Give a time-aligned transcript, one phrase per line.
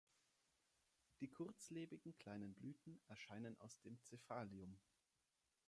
[1.19, 4.79] Die kurzlebigen, kleinen Blüten erscheinen aus dem Cephalium.